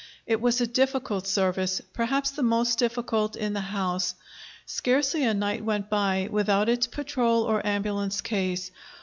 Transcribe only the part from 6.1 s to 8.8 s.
without its patrol or ambulance case.